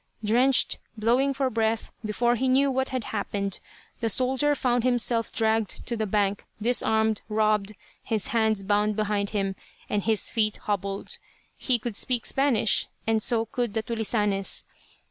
[0.23, 3.59] Drenched, blowing for breath, before he knew what had happened,
[3.99, 9.55] the soldier found himself dragged to the bank, disarmed, robbed, his hands bound behind him,
[9.87, 11.19] and his feet hobbled.
[11.55, 14.63] He could speak Spanish and so could the "tulisanes."